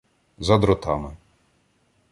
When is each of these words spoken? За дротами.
За 0.37 0.57
дротами. 0.57 1.17